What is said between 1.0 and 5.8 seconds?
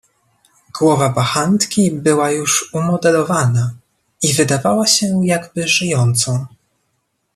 bachantki była już umodelowana i wydawała się jakby